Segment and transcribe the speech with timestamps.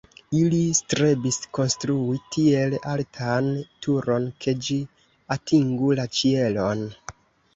[0.37, 3.51] Ili strebis konstrui tiel altan
[3.87, 4.77] turon, ke ĝi
[5.37, 6.83] atingu la ĉielon.